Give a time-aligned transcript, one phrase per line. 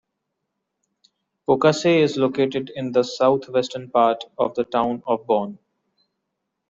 [1.47, 5.59] Pocasset is located in the southwestern part of the town of Bourne.